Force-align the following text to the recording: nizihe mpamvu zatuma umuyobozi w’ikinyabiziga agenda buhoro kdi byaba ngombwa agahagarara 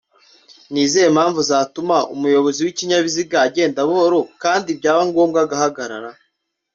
nizihe 0.71 1.07
mpamvu 1.15 1.39
zatuma 1.49 1.97
umuyobozi 2.13 2.59
w’ikinyabiziga 2.65 3.37
agenda 3.47 3.79
buhoro 3.89 4.19
kdi 4.43 4.71
byaba 4.79 5.01
ngombwa 5.09 5.37
agahagarara 5.45 6.11